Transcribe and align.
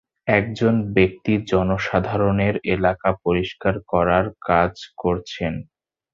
একজন 0.31 0.73
ব্যক্তি 0.95 1.33
জনসাধারণের 1.51 2.55
এলাকা 2.73 3.09
পরিষ্কার 3.25 3.75
করার 3.91 4.25
কাজ 4.41 4.73
করছেন। 4.97 5.53